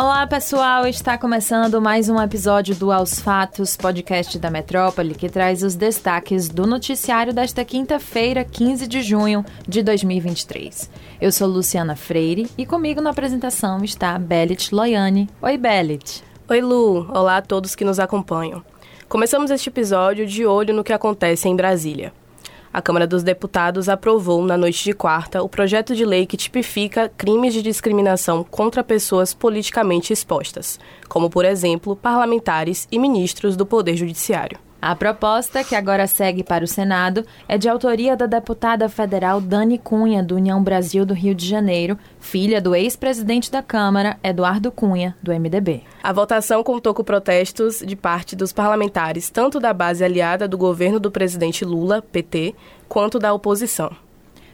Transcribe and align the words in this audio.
Olá, 0.00 0.24
pessoal! 0.28 0.86
Está 0.86 1.18
começando 1.18 1.82
mais 1.82 2.08
um 2.08 2.22
episódio 2.22 2.72
do 2.72 2.92
Aos 2.92 3.18
Fatos, 3.18 3.76
podcast 3.76 4.38
da 4.38 4.48
Metrópole, 4.48 5.12
que 5.12 5.28
traz 5.28 5.64
os 5.64 5.74
destaques 5.74 6.48
do 6.48 6.68
noticiário 6.68 7.34
desta 7.34 7.64
quinta-feira, 7.64 8.44
15 8.44 8.86
de 8.86 9.02
junho 9.02 9.44
de 9.66 9.82
2023. 9.82 10.88
Eu 11.20 11.32
sou 11.32 11.48
Luciana 11.48 11.96
Freire 11.96 12.48
e 12.56 12.64
comigo 12.64 13.00
na 13.00 13.10
apresentação 13.10 13.82
está 13.82 14.16
Belit 14.20 14.72
Loiane. 14.72 15.28
Oi, 15.42 15.58
Belit. 15.58 16.22
Oi, 16.48 16.60
Lu. 16.60 17.10
Olá 17.10 17.38
a 17.38 17.42
todos 17.42 17.74
que 17.74 17.84
nos 17.84 17.98
acompanham. 17.98 18.62
Começamos 19.08 19.50
este 19.50 19.68
episódio 19.68 20.28
de 20.28 20.46
olho 20.46 20.72
no 20.72 20.84
que 20.84 20.92
acontece 20.92 21.48
em 21.48 21.56
Brasília. 21.56 22.12
A 22.78 22.80
Câmara 22.80 23.08
dos 23.08 23.24
Deputados 23.24 23.88
aprovou, 23.88 24.40
na 24.44 24.56
noite 24.56 24.84
de 24.84 24.92
quarta, 24.92 25.42
o 25.42 25.48
projeto 25.48 25.96
de 25.96 26.04
lei 26.04 26.24
que 26.26 26.36
tipifica 26.36 27.08
crimes 27.08 27.52
de 27.52 27.60
discriminação 27.60 28.44
contra 28.44 28.84
pessoas 28.84 29.34
politicamente 29.34 30.12
expostas, 30.12 30.78
como, 31.08 31.28
por 31.28 31.44
exemplo, 31.44 31.96
parlamentares 31.96 32.86
e 32.88 32.96
ministros 32.96 33.56
do 33.56 33.66
Poder 33.66 33.96
Judiciário. 33.96 34.60
A 34.80 34.94
proposta, 34.94 35.64
que 35.64 35.74
agora 35.74 36.06
segue 36.06 36.44
para 36.44 36.64
o 36.64 36.68
Senado, 36.68 37.26
é 37.48 37.58
de 37.58 37.68
autoria 37.68 38.16
da 38.16 38.26
deputada 38.26 38.88
federal 38.88 39.40
Dani 39.40 39.76
Cunha, 39.76 40.22
do 40.22 40.36
União 40.36 40.62
Brasil 40.62 41.04
do 41.04 41.12
Rio 41.12 41.34
de 41.34 41.44
Janeiro, 41.48 41.98
filha 42.20 42.60
do 42.60 42.76
ex-presidente 42.76 43.50
da 43.50 43.60
Câmara, 43.60 44.16
Eduardo 44.22 44.70
Cunha, 44.70 45.16
do 45.20 45.32
MDB. 45.32 45.82
A 46.00 46.12
votação 46.12 46.62
contou 46.62 46.94
com 46.94 47.02
protestos 47.02 47.82
de 47.84 47.96
parte 47.96 48.36
dos 48.36 48.52
parlamentares, 48.52 49.28
tanto 49.30 49.58
da 49.58 49.72
base 49.72 50.04
aliada 50.04 50.46
do 50.46 50.56
governo 50.56 51.00
do 51.00 51.10
presidente 51.10 51.64
Lula, 51.64 52.00
PT, 52.00 52.54
quanto 52.88 53.18
da 53.18 53.34
oposição. 53.34 53.90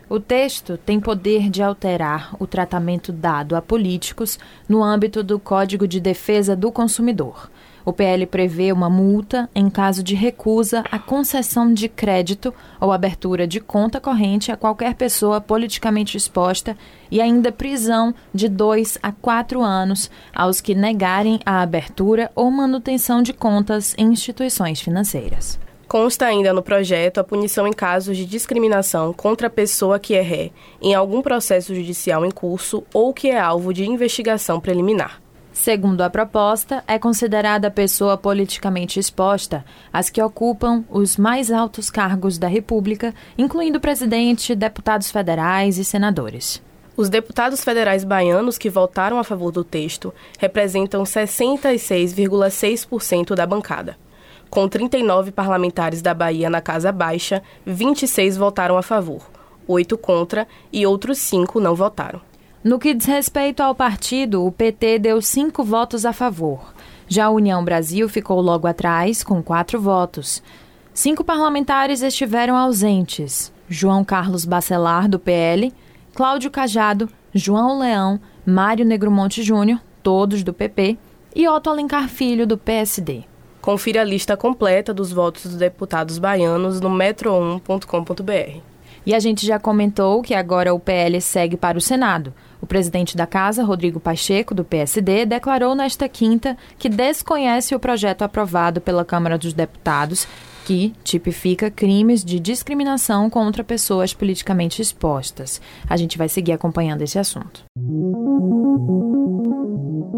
O 0.08 0.18
texto 0.18 0.78
tem 0.78 1.00
poder 1.00 1.50
de 1.50 1.62
alterar 1.62 2.34
o 2.38 2.46
tratamento 2.46 3.12
dado 3.12 3.56
a 3.56 3.60
políticos 3.60 4.38
no 4.66 4.82
âmbito 4.82 5.22
do 5.22 5.38
Código 5.38 5.86
de 5.86 6.00
Defesa 6.00 6.56
do 6.56 6.72
Consumidor. 6.72 7.50
O 7.84 7.92
PL 7.92 8.26
prevê 8.26 8.72
uma 8.72 8.88
multa 8.88 9.48
em 9.54 9.68
caso 9.68 10.02
de 10.02 10.14
recusa 10.14 10.82
à 10.90 10.98
concessão 10.98 11.72
de 11.72 11.86
crédito 11.86 12.54
ou 12.80 12.90
abertura 12.90 13.46
de 13.46 13.60
conta 13.60 14.00
corrente 14.00 14.50
a 14.50 14.56
qualquer 14.56 14.94
pessoa 14.94 15.40
politicamente 15.40 16.16
exposta 16.16 16.76
e 17.10 17.20
ainda 17.20 17.52
prisão 17.52 18.14
de 18.32 18.48
dois 18.48 18.96
a 19.02 19.12
quatro 19.12 19.60
anos 19.60 20.10
aos 20.34 20.62
que 20.62 20.74
negarem 20.74 21.38
a 21.44 21.60
abertura 21.60 22.32
ou 22.34 22.50
manutenção 22.50 23.22
de 23.22 23.34
contas 23.34 23.94
em 23.98 24.06
instituições 24.06 24.80
financeiras. 24.80 25.60
Consta 25.86 26.24
ainda 26.24 26.52
no 26.54 26.62
projeto 26.62 27.18
a 27.18 27.24
punição 27.24 27.66
em 27.68 27.72
casos 27.72 28.16
de 28.16 28.24
discriminação 28.24 29.12
contra 29.12 29.48
a 29.48 29.50
pessoa 29.50 29.98
que 29.98 30.14
é 30.14 30.22
ré 30.22 30.50
em 30.80 30.94
algum 30.94 31.20
processo 31.20 31.74
judicial 31.74 32.24
em 32.24 32.30
curso 32.30 32.82
ou 32.94 33.12
que 33.12 33.28
é 33.28 33.38
alvo 33.38 33.74
de 33.74 33.84
investigação 33.84 34.58
preliminar. 34.58 35.23
Segundo 35.54 36.02
a 36.02 36.10
proposta, 36.10 36.84
é 36.84 36.98
considerada 36.98 37.70
pessoa 37.70 38.18
politicamente 38.18 38.98
exposta 38.98 39.64
as 39.92 40.10
que 40.10 40.20
ocupam 40.20 40.84
os 40.90 41.16
mais 41.16 41.52
altos 41.52 41.90
cargos 41.90 42.38
da 42.38 42.48
República, 42.48 43.14
incluindo 43.38 43.78
presidente, 43.78 44.56
deputados 44.56 45.12
federais 45.12 45.78
e 45.78 45.84
senadores. 45.84 46.60
Os 46.96 47.08
deputados 47.08 47.62
federais 47.62 48.02
baianos 48.02 48.58
que 48.58 48.68
votaram 48.68 49.16
a 49.16 49.22
favor 49.22 49.52
do 49.52 49.62
texto 49.62 50.12
representam 50.40 51.04
66,6% 51.04 53.36
da 53.36 53.46
bancada. 53.46 53.96
Com 54.50 54.68
39 54.68 55.30
parlamentares 55.30 56.02
da 56.02 56.12
Bahia 56.12 56.50
na 56.50 56.60
Casa 56.60 56.90
Baixa, 56.90 57.40
26 57.64 58.36
votaram 58.36 58.76
a 58.76 58.82
favor, 58.82 59.30
8 59.68 59.96
contra 59.98 60.48
e 60.72 60.84
outros 60.84 61.18
5 61.18 61.60
não 61.60 61.76
votaram. 61.76 62.33
No 62.64 62.78
que 62.78 62.94
diz 62.94 63.04
respeito 63.04 63.62
ao 63.62 63.74
partido, 63.74 64.42
o 64.42 64.50
PT 64.50 64.98
deu 64.98 65.20
cinco 65.20 65.62
votos 65.62 66.06
a 66.06 66.14
favor. 66.14 66.72
Já 67.06 67.26
a 67.26 67.30
União 67.30 67.62
Brasil 67.62 68.08
ficou 68.08 68.40
logo 68.40 68.66
atrás, 68.66 69.22
com 69.22 69.42
quatro 69.42 69.78
votos. 69.78 70.42
Cinco 70.94 71.22
parlamentares 71.22 72.00
estiveram 72.00 72.56
ausentes: 72.56 73.52
João 73.68 74.02
Carlos 74.02 74.46
Bacelar, 74.46 75.10
do 75.10 75.18
PL, 75.18 75.74
Cláudio 76.14 76.50
Cajado, 76.50 77.10
João 77.34 77.80
Leão, 77.80 78.18
Mário 78.46 78.86
Negromonte 78.86 79.42
Júnior, 79.42 79.78
todos 80.02 80.42
do 80.42 80.54
PP, 80.54 80.96
e 81.36 81.46
Otto 81.46 81.68
Alencar 81.68 82.08
Filho, 82.08 82.46
do 82.46 82.56
PSD. 82.56 83.24
Confira 83.60 84.00
a 84.00 84.04
lista 84.04 84.38
completa 84.38 84.94
dos 84.94 85.12
votos 85.12 85.44
dos 85.44 85.56
deputados 85.56 86.16
baianos 86.16 86.80
no 86.80 86.88
metro1.com.br. 86.88 88.62
E 89.06 89.14
a 89.14 89.18
gente 89.18 89.46
já 89.46 89.58
comentou 89.58 90.22
que 90.22 90.32
agora 90.32 90.72
o 90.72 90.80
PL 90.80 91.20
segue 91.20 91.58
para 91.58 91.76
o 91.76 91.80
Senado. 91.80 92.32
O 92.64 92.66
presidente 92.66 93.14
da 93.14 93.26
Casa, 93.26 93.62
Rodrigo 93.62 94.00
Pacheco, 94.00 94.54
do 94.54 94.64
PSD, 94.64 95.26
declarou 95.26 95.74
nesta 95.74 96.08
quinta 96.08 96.56
que 96.78 96.88
desconhece 96.88 97.74
o 97.74 97.78
projeto 97.78 98.22
aprovado 98.22 98.80
pela 98.80 99.04
Câmara 99.04 99.36
dos 99.36 99.52
Deputados 99.52 100.26
que 100.64 100.94
tipifica 101.04 101.70
crimes 101.70 102.24
de 102.24 102.40
discriminação 102.40 103.28
contra 103.28 103.62
pessoas 103.62 104.14
politicamente 104.14 104.80
expostas. 104.80 105.60
A 105.86 105.94
gente 105.98 106.16
vai 106.16 106.26
seguir 106.26 106.52
acompanhando 106.52 107.02
esse 107.02 107.18
assunto. 107.18 107.64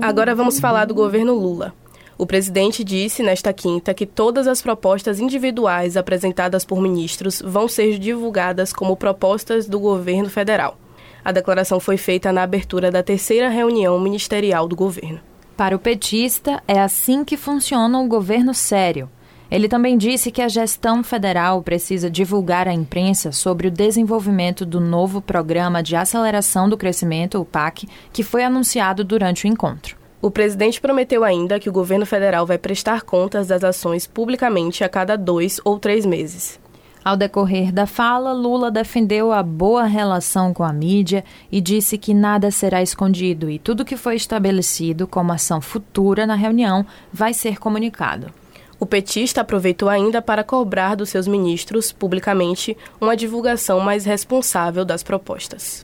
Agora 0.00 0.32
vamos 0.32 0.60
falar 0.60 0.84
do 0.84 0.94
governo 0.94 1.34
Lula. 1.34 1.74
O 2.16 2.28
presidente 2.28 2.84
disse 2.84 3.24
nesta 3.24 3.52
quinta 3.52 3.92
que 3.92 4.06
todas 4.06 4.46
as 4.46 4.62
propostas 4.62 5.18
individuais 5.18 5.96
apresentadas 5.96 6.64
por 6.64 6.80
ministros 6.80 7.42
vão 7.44 7.66
ser 7.66 7.98
divulgadas 7.98 8.72
como 8.72 8.96
propostas 8.96 9.66
do 9.66 9.80
governo 9.80 10.30
federal. 10.30 10.78
A 11.26 11.32
declaração 11.32 11.80
foi 11.80 11.96
feita 11.96 12.30
na 12.30 12.44
abertura 12.44 12.88
da 12.88 13.02
terceira 13.02 13.48
reunião 13.48 13.98
ministerial 13.98 14.68
do 14.68 14.76
governo. 14.76 15.18
Para 15.56 15.74
o 15.74 15.78
petista, 15.80 16.62
é 16.68 16.78
assim 16.78 17.24
que 17.24 17.36
funciona 17.36 17.98
um 17.98 18.06
governo 18.06 18.54
sério. 18.54 19.10
Ele 19.50 19.66
também 19.66 19.98
disse 19.98 20.30
que 20.30 20.40
a 20.40 20.46
gestão 20.46 21.02
federal 21.02 21.64
precisa 21.64 22.08
divulgar 22.08 22.68
à 22.68 22.72
imprensa 22.72 23.32
sobre 23.32 23.66
o 23.66 23.72
desenvolvimento 23.72 24.64
do 24.64 24.78
novo 24.78 25.20
Programa 25.20 25.82
de 25.82 25.96
Aceleração 25.96 26.68
do 26.68 26.76
Crescimento, 26.76 27.40
o 27.40 27.44
PAC, 27.44 27.88
que 28.12 28.22
foi 28.22 28.44
anunciado 28.44 29.02
durante 29.02 29.46
o 29.46 29.48
encontro. 29.48 29.96
O 30.22 30.30
presidente 30.30 30.80
prometeu 30.80 31.24
ainda 31.24 31.58
que 31.58 31.68
o 31.68 31.72
governo 31.72 32.06
federal 32.06 32.46
vai 32.46 32.56
prestar 32.56 33.02
contas 33.02 33.48
das 33.48 33.64
ações 33.64 34.06
publicamente 34.06 34.84
a 34.84 34.88
cada 34.88 35.16
dois 35.16 35.60
ou 35.64 35.76
três 35.76 36.06
meses. 36.06 36.60
Ao 37.06 37.16
decorrer 37.16 37.70
da 37.70 37.86
fala, 37.86 38.32
Lula 38.32 38.68
defendeu 38.68 39.30
a 39.30 39.40
boa 39.40 39.84
relação 39.84 40.52
com 40.52 40.64
a 40.64 40.72
mídia 40.72 41.24
e 41.52 41.60
disse 41.60 41.96
que 41.96 42.12
nada 42.12 42.50
será 42.50 42.82
escondido 42.82 43.48
e 43.48 43.60
tudo 43.60 43.84
que 43.84 43.96
foi 43.96 44.16
estabelecido 44.16 45.06
como 45.06 45.32
ação 45.32 45.60
futura 45.60 46.26
na 46.26 46.34
reunião 46.34 46.84
vai 47.12 47.32
ser 47.32 47.60
comunicado. 47.60 48.32
O 48.80 48.84
petista 48.84 49.42
aproveitou 49.42 49.88
ainda 49.88 50.20
para 50.20 50.42
cobrar 50.42 50.96
dos 50.96 51.08
seus 51.08 51.28
ministros, 51.28 51.92
publicamente, 51.92 52.76
uma 53.00 53.16
divulgação 53.16 53.78
mais 53.78 54.04
responsável 54.04 54.84
das 54.84 55.04
propostas. 55.04 55.82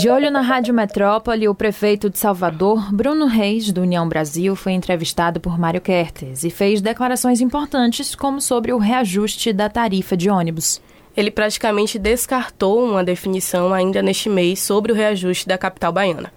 De 0.00 0.08
olho 0.08 0.30
na 0.30 0.40
Rádio 0.40 0.72
Metrópole, 0.72 1.46
o 1.46 1.54
prefeito 1.54 2.08
de 2.08 2.18
Salvador, 2.18 2.90
Bruno 2.90 3.26
Reis, 3.26 3.70
do 3.70 3.82
União 3.82 4.08
Brasil, 4.08 4.56
foi 4.56 4.72
entrevistado 4.72 5.38
por 5.38 5.58
Mário 5.58 5.78
Kertes 5.78 6.42
e 6.42 6.48
fez 6.48 6.80
declarações 6.80 7.42
importantes, 7.42 8.14
como 8.14 8.40
sobre 8.40 8.72
o 8.72 8.78
reajuste 8.78 9.52
da 9.52 9.68
tarifa 9.68 10.16
de 10.16 10.30
ônibus. 10.30 10.80
Ele 11.14 11.30
praticamente 11.30 11.98
descartou 11.98 12.82
uma 12.82 13.04
definição 13.04 13.74
ainda 13.74 14.00
neste 14.00 14.30
mês 14.30 14.60
sobre 14.60 14.90
o 14.90 14.94
reajuste 14.94 15.46
da 15.46 15.58
capital 15.58 15.92
baiana. 15.92 16.32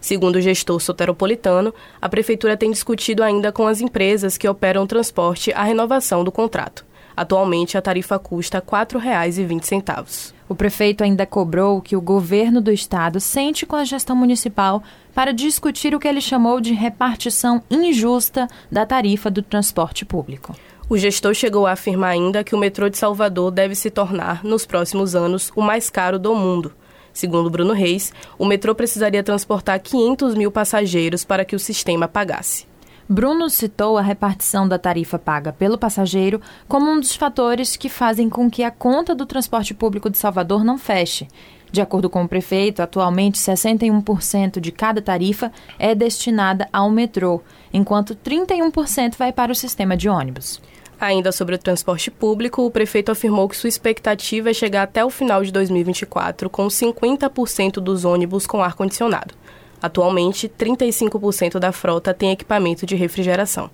Segundo 0.00 0.36
o 0.36 0.40
gestor 0.40 0.78
soteropolitano, 0.78 1.74
a 2.00 2.08
prefeitura 2.08 2.56
tem 2.56 2.70
discutido 2.70 3.24
ainda 3.24 3.50
com 3.50 3.66
as 3.66 3.80
empresas 3.80 4.38
que 4.38 4.48
operam 4.48 4.86
transporte 4.86 5.52
a 5.54 5.64
renovação 5.64 6.22
do 6.22 6.30
contrato. 6.30 6.86
Atualmente, 7.16 7.76
a 7.76 7.82
tarifa 7.82 8.16
custa 8.16 8.58
R$ 8.58 8.64
4,20. 8.64 10.37
O 10.48 10.54
prefeito 10.54 11.04
ainda 11.04 11.26
cobrou 11.26 11.80
que 11.82 11.94
o 11.94 12.00
governo 12.00 12.60
do 12.60 12.72
estado 12.72 13.20
sente 13.20 13.66
com 13.66 13.76
a 13.76 13.84
gestão 13.84 14.16
municipal 14.16 14.82
para 15.14 15.32
discutir 15.32 15.94
o 15.94 16.00
que 16.00 16.08
ele 16.08 16.22
chamou 16.22 16.58
de 16.60 16.72
repartição 16.72 17.62
injusta 17.70 18.48
da 18.72 18.86
tarifa 18.86 19.30
do 19.30 19.42
transporte 19.42 20.06
público. 20.06 20.56
O 20.88 20.96
gestor 20.96 21.34
chegou 21.34 21.66
a 21.66 21.72
afirmar 21.72 22.12
ainda 22.12 22.42
que 22.42 22.54
o 22.54 22.58
metrô 22.58 22.88
de 22.88 22.96
Salvador 22.96 23.50
deve 23.50 23.74
se 23.74 23.90
tornar, 23.90 24.42
nos 24.42 24.64
próximos 24.64 25.14
anos, 25.14 25.52
o 25.54 25.60
mais 25.60 25.90
caro 25.90 26.18
do 26.18 26.34
mundo. 26.34 26.72
Segundo 27.12 27.50
Bruno 27.50 27.74
Reis, 27.74 28.10
o 28.38 28.46
metrô 28.46 28.74
precisaria 28.74 29.22
transportar 29.22 29.80
500 29.80 30.34
mil 30.34 30.50
passageiros 30.50 31.24
para 31.24 31.44
que 31.44 31.56
o 31.56 31.58
sistema 31.58 32.06
pagasse. 32.06 32.67
Bruno 33.10 33.48
citou 33.48 33.96
a 33.96 34.02
repartição 34.02 34.68
da 34.68 34.78
tarifa 34.78 35.18
paga 35.18 35.50
pelo 35.50 35.78
passageiro 35.78 36.42
como 36.68 36.90
um 36.90 37.00
dos 37.00 37.16
fatores 37.16 37.74
que 37.74 37.88
fazem 37.88 38.28
com 38.28 38.50
que 38.50 38.62
a 38.62 38.70
conta 38.70 39.14
do 39.14 39.24
transporte 39.24 39.72
público 39.72 40.10
de 40.10 40.18
Salvador 40.18 40.62
não 40.62 40.76
feche. 40.76 41.26
De 41.72 41.80
acordo 41.80 42.10
com 42.10 42.22
o 42.22 42.28
prefeito, 42.28 42.82
atualmente 42.82 43.38
61% 43.38 44.60
de 44.60 44.70
cada 44.70 45.00
tarifa 45.00 45.50
é 45.78 45.94
destinada 45.94 46.68
ao 46.70 46.90
metrô, 46.90 47.40
enquanto 47.72 48.14
31% 48.14 49.16
vai 49.16 49.32
para 49.32 49.52
o 49.52 49.54
sistema 49.54 49.96
de 49.96 50.06
ônibus. 50.10 50.60
Ainda 51.00 51.32
sobre 51.32 51.54
o 51.54 51.58
transporte 51.58 52.10
público, 52.10 52.60
o 52.62 52.70
prefeito 52.70 53.10
afirmou 53.10 53.48
que 53.48 53.56
sua 53.56 53.68
expectativa 53.68 54.50
é 54.50 54.54
chegar 54.54 54.82
até 54.82 55.02
o 55.02 55.08
final 55.08 55.42
de 55.42 55.50
2024 55.50 56.50
com 56.50 56.66
50% 56.66 57.74
dos 57.74 58.04
ônibus 58.04 58.46
com 58.46 58.62
ar-condicionado. 58.62 59.34
Atualmente, 59.80 60.48
35% 60.48 61.58
da 61.58 61.70
frota 61.70 62.12
tem 62.12 62.30
equipamento 62.30 62.84
de 62.84 62.96
refrigeração. 62.96 63.70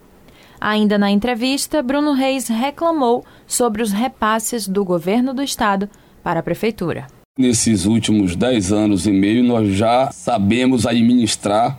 Ainda 0.61 0.97
na 0.99 1.11
entrevista, 1.11 1.83
Bruno 1.83 2.13
Reis 2.13 2.49
reclamou 2.49 3.25
sobre 3.47 3.83
os 3.83 3.91
repasses 3.91 4.69
do 4.69 4.85
governo 4.85 5.35
do 5.35 5.43
estado 5.43 5.89
para 6.23 6.41
a 6.41 6.43
prefeitura. 6.43 7.07
Nesses 7.37 7.85
últimos 7.85 8.37
10 8.37 8.73
anos 8.73 9.07
e 9.07 9.11
meio, 9.11 9.43
nós 9.43 9.73
já 9.75 10.11
sabemos 10.13 10.87
administrar 10.87 11.79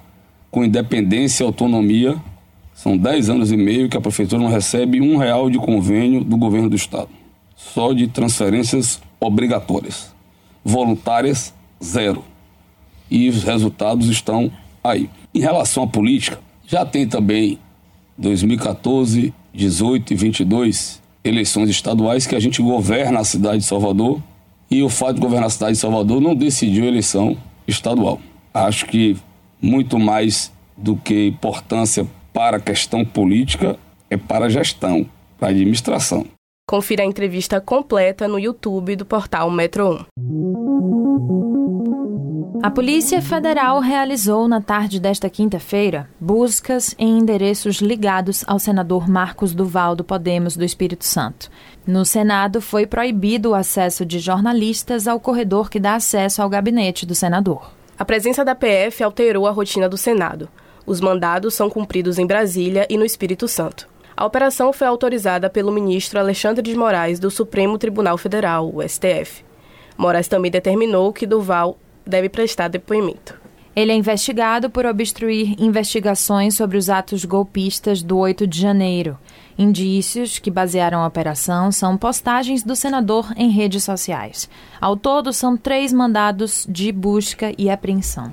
com 0.51 0.63
independência 0.63 1.44
e 1.44 1.45
autonomia. 1.45 2.16
São 2.74 2.98
10 2.98 3.30
anos 3.30 3.51
e 3.51 3.57
meio 3.57 3.88
que 3.88 3.95
a 3.95 4.01
prefeitura 4.01 4.42
não 4.42 4.50
recebe 4.50 5.00
um 5.00 5.18
real 5.18 5.50
de 5.50 5.57
convênio 5.57 6.24
do 6.24 6.36
governo 6.36 6.69
do 6.69 6.75
estado. 6.75 7.10
Só 7.56 7.94
de 7.94 8.07
transferências 8.07 9.01
obrigatórias. 9.19 10.13
Voluntárias, 10.63 11.54
zero 11.81 12.24
e 13.10 13.30
os 13.30 13.44
resultados 13.44 14.07
estão 14.07 14.52
aí. 14.84 15.10
Em 15.34 15.40
relação 15.40 15.84
à 15.84 15.88
política, 15.88 16.40
já 16.66 16.86
tem 16.86 17.07
também 17.07 17.60
2014, 18.18 19.34
18 19.54 20.13
e 20.13 20.16
22 20.16 21.02
eleições 21.24 21.69
estaduais 21.69 22.28
que 22.28 22.36
a 22.36 22.40
gente 22.40 22.62
governa 22.62 23.19
a 23.19 23.24
cidade 23.24 23.60
de 23.60 23.66
Salvador 23.66 24.22
e 24.69 24.84
o 24.84 24.90
fato 24.90 25.16
de 25.16 25.22
governar 25.22 25.48
a 25.48 25.50
cidade 25.50 25.74
de 25.74 25.80
Salvador 25.80 26.22
não 26.22 26.36
decidiu 26.36 26.86
a 26.86 26.88
eleição 26.88 27.38
estadual. 27.68 28.19
Acho 28.54 28.86
que 28.86 29.18
muito 29.62 29.98
mais 29.98 30.51
do 30.78 30.96
que 30.96 31.28
importância 31.28 32.06
para 32.34 32.58
a 32.58 32.60
questão 32.60 33.06
política 33.06 33.78
é 34.10 34.18
para 34.18 34.46
a 34.46 34.50
gestão, 34.50 35.06
para 35.38 35.50
a 35.50 35.51
administração. 35.51 36.25
Confira 36.68 37.04
a 37.04 37.06
entrevista 37.06 37.62
completa 37.62 38.28
no 38.28 38.40
YouTube 38.40 38.96
do 38.96 39.06
portal 39.06 39.50
Metro 39.51 40.06
1. 40.18 41.55
A 42.66 42.72
Polícia 42.72 43.22
Federal 43.22 43.80
realizou 43.80 44.48
na 44.48 44.60
tarde 44.60 45.00
desta 45.00 45.30
quinta-feira 45.30 46.10
buscas 46.20 46.96
em 46.98 47.20
endereços 47.20 47.76
ligados 47.76 48.44
ao 48.48 48.58
senador 48.58 49.08
Marcos 49.08 49.54
Duval 49.54 49.96
do 49.96 50.04
Podemos 50.04 50.58
do 50.58 50.66
Espírito 50.66 51.06
Santo. 51.06 51.52
No 51.86 52.04
Senado 52.04 52.60
foi 52.60 52.88
proibido 52.88 53.52
o 53.52 53.54
acesso 53.54 54.04
de 54.04 54.18
jornalistas 54.18 55.08
ao 55.08 55.20
corredor 55.20 55.70
que 55.70 55.80
dá 55.80 55.94
acesso 55.94 56.42
ao 56.42 56.50
gabinete 56.50 57.06
do 57.06 57.14
senador. 57.14 57.72
A 58.00 58.04
presença 58.04 58.44
da 58.44 58.56
PF 58.56 59.04
alterou 59.04 59.46
a 59.46 59.52
rotina 59.52 59.88
do 59.88 59.96
Senado. 59.96 60.50
Os 60.88 61.00
mandados 61.00 61.54
são 61.54 61.70
cumpridos 61.70 62.18
em 62.18 62.26
Brasília 62.26 62.88
e 62.90 62.98
no 62.98 63.06
Espírito 63.06 63.48
Santo. 63.48 63.88
A 64.18 64.26
operação 64.26 64.74
foi 64.74 64.88
autorizada 64.88 65.52
pelo 65.52 65.72
ministro 65.72 66.20
Alexandre 66.20 66.64
de 66.64 66.76
Moraes 66.76 67.20
do 67.20 67.30
Supremo 67.30 67.78
Tribunal 67.78 68.18
Federal, 68.18 68.74
o 68.74 68.82
STF. 68.82 69.46
Moraes 69.96 70.28
também 70.28 70.50
determinou 70.50 71.14
que 71.14 71.28
Duval 71.28 71.78
deve 72.06 72.30
prestar 72.30 72.68
depoimento. 72.68 73.46
Ele 73.75 73.92
é 73.92 73.96
investigado 73.96 74.69
por 74.69 74.86
obstruir 74.86 75.62
investigações 75.62 76.56
sobre 76.56 76.78
os 76.78 76.90
atos 76.90 77.25
golpistas 77.25 78.02
do 78.02 78.18
8 78.18 78.48
de 78.48 78.62
janeiro. 78.62 79.18
Indícios 79.57 80.40
que 80.40 80.50
basearam 80.50 81.00
a 81.00 81.07
operação 81.07 81.74
são 81.74 81.98
postagens 81.98 82.63
do 82.63 82.74
senador 82.74 83.34
em 83.36 83.50
redes 83.50 83.84
sociais. 83.84 84.50
Ao 84.80 84.96
todo, 84.96 85.34
são 85.34 85.57
três 85.57 85.92
mandados 85.92 86.66
de 86.69 86.90
busca 86.90 87.52
e 87.57 87.69
apreensão. 87.69 88.31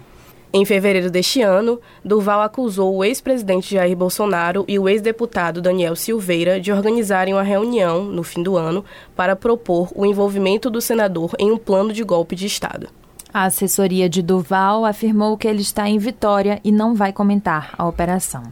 Em 0.54 0.64
fevereiro 0.64 1.10
deste 1.10 1.40
ano, 1.42 1.80
Durval 2.04 2.42
acusou 2.42 2.94
o 2.94 3.02
ex-presidente 3.02 3.74
Jair 3.74 3.96
Bolsonaro 3.96 4.64
e 4.68 4.78
o 4.78 4.88
ex-deputado 4.88 5.62
Daniel 5.62 5.96
Silveira 5.96 6.60
de 6.60 6.70
organizarem 6.70 7.34
uma 7.34 7.42
reunião, 7.42 8.04
no 8.04 8.22
fim 8.22 8.42
do 8.42 8.56
ano, 8.56 8.84
para 9.16 9.34
propor 9.34 9.90
o 9.94 10.04
envolvimento 10.06 10.70
do 10.70 10.80
senador 10.80 11.34
em 11.38 11.50
um 11.50 11.56
plano 11.56 11.92
de 11.92 12.04
golpe 12.04 12.36
de 12.36 12.46
Estado. 12.46 12.88
A 13.34 13.44
assessoria 13.44 14.10
de 14.10 14.20
Duval 14.20 14.84
afirmou 14.84 15.38
que 15.38 15.48
ele 15.48 15.62
está 15.62 15.88
em 15.88 15.96
Vitória 15.96 16.60
e 16.62 16.70
não 16.70 16.94
vai 16.94 17.14
comentar 17.14 17.74
a 17.78 17.88
operação. 17.88 18.42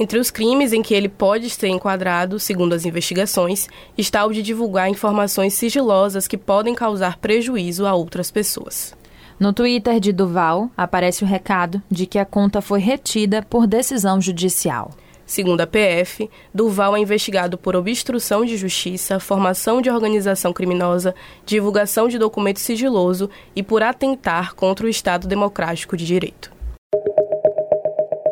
Entre 0.00 0.18
os 0.18 0.30
crimes 0.30 0.72
em 0.72 0.82
que 0.82 0.94
ele 0.94 1.10
pode 1.10 1.50
ser 1.50 1.68
enquadrado, 1.68 2.40
segundo 2.40 2.72
as 2.72 2.86
investigações, 2.86 3.68
está 3.98 4.24
o 4.24 4.32
de 4.32 4.42
divulgar 4.42 4.88
informações 4.88 5.52
sigilosas 5.52 6.26
que 6.26 6.38
podem 6.38 6.74
causar 6.74 7.18
prejuízo 7.18 7.86
a 7.86 7.94
outras 7.94 8.30
pessoas. 8.30 8.96
No 9.38 9.52
Twitter 9.52 10.00
de 10.00 10.10
Duval, 10.10 10.70
aparece 10.74 11.22
o 11.22 11.26
recado 11.26 11.82
de 11.90 12.06
que 12.06 12.18
a 12.18 12.24
conta 12.24 12.62
foi 12.62 12.80
retida 12.80 13.42
por 13.42 13.66
decisão 13.66 14.20
judicial. 14.20 14.92
Segundo 15.34 15.62
a 15.62 15.66
PF, 15.66 16.30
Duval 16.54 16.96
é 16.96 17.00
investigado 17.00 17.58
por 17.58 17.74
obstrução 17.74 18.44
de 18.44 18.56
justiça, 18.56 19.18
formação 19.18 19.82
de 19.82 19.90
organização 19.90 20.52
criminosa, 20.52 21.12
divulgação 21.44 22.06
de 22.06 22.18
documento 22.18 22.60
sigiloso 22.60 23.28
e 23.56 23.60
por 23.60 23.82
atentar 23.82 24.54
contra 24.54 24.86
o 24.86 24.88
Estado 24.88 25.26
Democrático 25.26 25.96
de 25.96 26.06
Direito. 26.06 26.52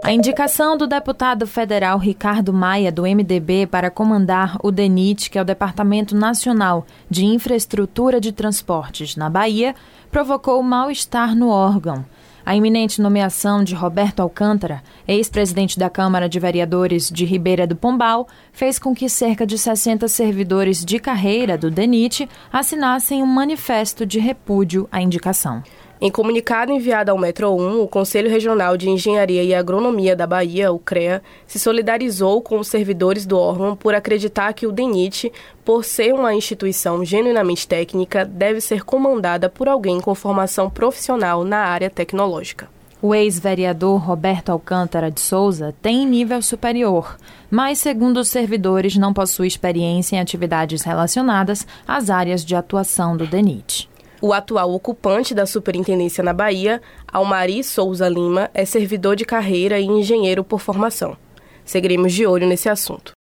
A 0.04 0.12
indicação 0.12 0.76
do 0.76 0.87
deputado 0.87 1.44
federal 1.44 1.99
Ricardo 1.99 2.52
Maia, 2.52 2.93
do 2.93 3.02
MDB, 3.02 3.66
para 3.66 3.90
comandar 3.90 4.56
o 4.62 4.70
DENIT, 4.70 5.28
que 5.28 5.37
é 5.37 5.43
o 5.43 5.44
Departamento 5.44 6.14
Nacional 6.14 6.87
de 7.10 7.25
Infraestrutura 7.25 8.20
de 8.20 8.31
Transportes 8.31 9.16
na 9.16 9.28
Bahia, 9.28 9.75
provocou 10.08 10.62
mal-estar 10.62 11.34
no 11.34 11.49
órgão. 11.49 12.04
A 12.44 12.56
iminente 12.56 13.00
nomeação 13.00 13.62
de 13.62 13.75
Roberto 13.75 14.21
Alcântara, 14.21 14.83
ex-presidente 15.06 15.79
da 15.79 15.89
Câmara 15.89 16.29
de 16.29 16.41
Vereadores 16.41 17.09
de 17.09 17.25
Ribeira 17.25 17.67
do 17.67 17.77
Pombal, 17.77 18.27
fez 18.53 18.79
com 18.79 18.94
que 18.94 19.09
cerca 19.09 19.47
de 19.47 19.56
60 19.56 20.09
servidores 20.09 20.85
de 20.85 20.99
carreira 20.99 21.56
do 21.56 21.71
DENIT 21.71 22.29
assinassem 22.53 23.23
um 23.23 23.27
manifesto 23.27 24.05
de 24.05 24.19
repúdio 24.19 24.89
à 24.91 25.00
indicação. 25.00 25.62
Em 26.04 26.10
comunicado 26.10 26.72
enviado 26.72 27.12
ao 27.12 27.16
Metro 27.16 27.49
1, 27.52 27.81
o 27.81 27.87
Conselho 27.87 28.28
Regional 28.28 28.76
de 28.76 28.90
Engenharia 28.90 29.44
e 29.44 29.54
Agronomia 29.54 30.16
da 30.16 30.26
Bahia, 30.26 30.72
o 30.72 30.78
CREA, 30.81 31.22
se 31.46 31.60
solidarizou 31.60 32.43
com 32.43 32.58
os 32.58 32.66
servidores 32.66 33.25
do 33.25 33.38
órgão 33.38 33.76
por 33.76 33.94
acreditar 33.94 34.52
que 34.52 34.66
o 34.66 34.72
DENIT, 34.72 35.32
por 35.64 35.84
ser 35.84 36.12
uma 36.12 36.34
instituição 36.34 37.04
genuinamente 37.04 37.69
técnica, 37.69 38.25
deve 38.25 38.60
ser 38.60 38.82
comandada 38.82 39.49
por 39.49 39.69
alguém 39.69 40.00
com 40.00 40.12
formação 40.12 40.69
profissional 40.69 41.44
na 41.44 41.58
área 41.58 41.88
tecnológica. 41.88 42.69
O 43.00 43.14
ex-vereador 43.14 44.00
Roberto 44.00 44.50
Alcântara 44.50 45.08
de 45.08 45.20
Souza 45.20 45.72
tem 45.81 46.04
nível 46.04 46.43
superior, 46.43 47.16
mas, 47.49 47.78
segundo 47.78 48.19
os 48.19 48.28
servidores, 48.28 48.96
não 48.96 49.14
possui 49.14 49.46
experiência 49.46 50.16
em 50.16 50.20
atividades 50.20 50.82
relacionadas 50.82 51.64
às 51.87 52.10
áreas 52.10 52.44
de 52.44 52.56
atuação 52.56 53.16
do 53.16 53.25
DENIT. 53.25 53.92
O 54.23 54.33
atual 54.33 54.73
ocupante 54.73 55.35
da 55.35 55.45
superintendência 55.45 56.23
na 56.23 56.33
Bahia, 56.33 56.81
Almari 57.12 57.64
Souza 57.64 58.09
Lima, 58.09 58.49
é 58.55 58.64
servidor 58.64 59.17
de 59.17 59.25
carreira 59.25 59.81
e 59.81 59.85
engenheiro 59.85 60.45
por 60.45 60.61
formação. 60.61 61.17
Seguiremos 61.64 62.12
de 62.12 62.25
olho 62.25 62.47
nesse 62.47 62.69
assunto. 62.69 63.14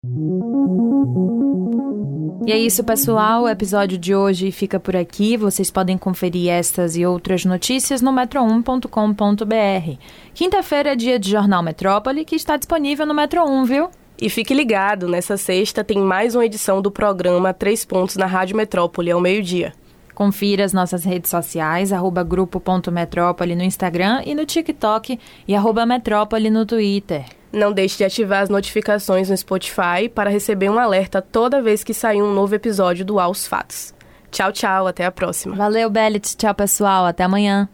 E 2.46 2.52
é 2.52 2.58
isso, 2.58 2.84
pessoal. 2.84 3.42
O 3.42 3.48
episódio 3.48 3.98
de 3.98 4.14
hoje 4.14 4.52
fica 4.52 4.78
por 4.78 4.94
aqui. 4.94 5.36
Vocês 5.36 5.72
podem 5.72 5.98
conferir 5.98 6.48
estas 6.48 6.96
e 6.96 7.04
outras 7.04 7.44
notícias 7.44 8.00
no 8.00 8.12
metro1.com.br. 8.12 9.98
Quinta-feira 10.32 10.92
é 10.92 10.96
dia 10.96 11.18
de 11.18 11.30
Jornal 11.30 11.64
Metrópole, 11.64 12.24
que 12.24 12.36
está 12.36 12.56
disponível 12.56 13.06
no 13.06 13.14
Metro 13.14 13.44
1, 13.44 13.64
viu? 13.64 13.90
E 14.20 14.30
fique 14.30 14.54
ligado, 14.54 15.08
nessa 15.08 15.36
sexta 15.36 15.82
tem 15.82 15.98
mais 15.98 16.36
uma 16.36 16.46
edição 16.46 16.80
do 16.80 16.92
programa 16.92 17.52
Três 17.52 17.84
Pontos 17.84 18.14
na 18.14 18.26
Rádio 18.26 18.56
Metrópole 18.56 19.10
ao 19.10 19.20
meio-dia. 19.20 19.72
Confira 20.14 20.64
as 20.64 20.72
nossas 20.72 21.04
redes 21.04 21.30
sociais, 21.30 21.92
arroba 21.92 22.22
grupo.metrópole 22.22 23.54
no 23.54 23.62
Instagram 23.62 24.22
e 24.24 24.34
no 24.34 24.44
TikTok 24.44 25.18
e 25.46 25.54
arroba 25.54 25.86
metrópole 25.86 26.50
no 26.50 26.66
Twitter. 26.66 27.24
Não 27.52 27.72
deixe 27.72 27.98
de 27.98 28.04
ativar 28.04 28.42
as 28.42 28.48
notificações 28.48 29.28
no 29.28 29.36
Spotify 29.36 30.08
para 30.14 30.30
receber 30.30 30.70
um 30.70 30.78
alerta 30.78 31.20
toda 31.20 31.60
vez 31.60 31.84
que 31.84 31.92
sair 31.92 32.22
um 32.22 32.32
novo 32.32 32.54
episódio 32.54 33.04
do 33.04 33.20
Aos 33.20 33.46
Fatos. 33.46 33.94
Tchau, 34.30 34.50
tchau, 34.50 34.86
até 34.86 35.04
a 35.04 35.12
próxima. 35.12 35.54
Valeu, 35.54 35.90
Bellet. 35.90 36.34
Tchau, 36.36 36.54
pessoal. 36.54 37.04
Até 37.04 37.24
amanhã. 37.24 37.68